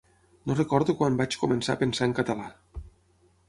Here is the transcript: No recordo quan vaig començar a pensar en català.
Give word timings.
No 0.51 0.55
recordo 0.59 0.95
quan 1.03 1.19
vaig 1.21 1.37
començar 1.43 1.77
a 1.77 1.81
pensar 1.85 2.11
en 2.11 2.19
català. 2.23 2.51